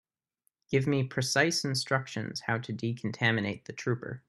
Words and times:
Give 0.71 0.87
me 0.87 1.03
precise 1.03 1.63
instructions 1.63 2.41
how 2.47 2.57
to 2.57 2.73
decontaminate 2.73 3.65
the 3.65 3.73
trooper. 3.73 4.19